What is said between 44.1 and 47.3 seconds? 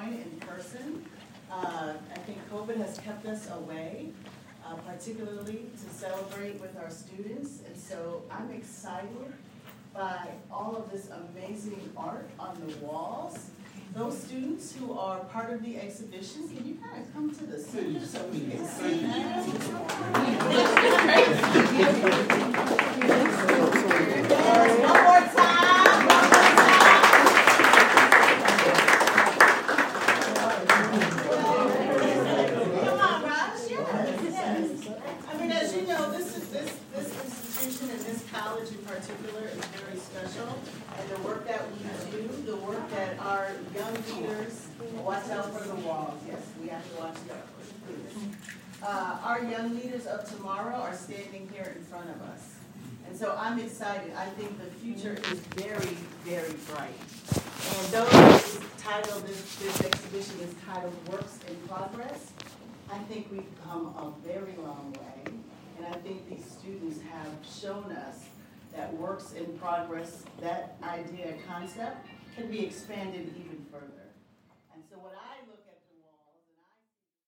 leaders, watch out for the walls, yes, we have to watch